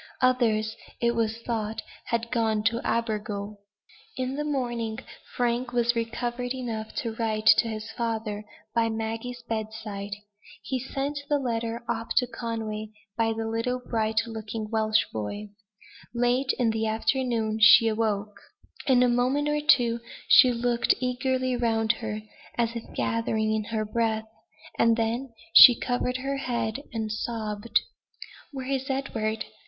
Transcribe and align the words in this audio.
Others, 0.21 0.75
it 0.99 1.13
was 1.13 1.37
thought, 1.45 1.83
had 2.05 2.31
gone 2.31 2.63
to 2.63 2.81
Abergele. 2.83 3.57
In 4.17 4.33
the 4.35 4.43
morning 4.43 4.97
Frank 5.37 5.73
was 5.73 5.95
recovered 5.95 6.55
enough 6.55 6.91
to 6.95 7.13
write 7.13 7.45
to 7.59 7.67
his 7.67 7.91
father, 7.91 8.43
by 8.73 8.89
Maggie's 8.89 9.43
bedside. 9.47 10.15
He 10.63 10.79
sent 10.79 11.19
the 11.29 11.37
letter 11.37 11.83
off 11.87 12.15
to 12.15 12.25
Conway 12.25 12.87
by 13.15 13.25
a 13.25 13.45
little 13.47 13.79
bright 13.79 14.19
looking 14.25 14.71
Welsh 14.71 15.05
boy. 15.13 15.49
Late 16.15 16.51
in 16.57 16.71
the 16.71 16.87
afternoon 16.87 17.59
she 17.61 17.87
awoke. 17.87 18.39
In 18.87 19.03
a 19.03 19.07
moment 19.07 19.49
or 19.49 19.61
two 19.61 19.99
she 20.27 20.49
looked 20.51 20.95
eagerly 20.99 21.55
round 21.55 21.91
her, 22.01 22.23
as 22.57 22.75
if 22.75 22.91
gathering 22.95 23.53
in 23.53 23.65
her 23.65 23.85
breath; 23.85 24.25
and 24.79 24.97
then 24.97 25.31
she 25.53 25.79
covered 25.79 26.17
her 26.17 26.37
head 26.37 26.81
and 26.91 27.11
sobbed. 27.11 27.81
"Where 28.51 28.65
is 28.65 28.89
Edward?" 28.89 29.45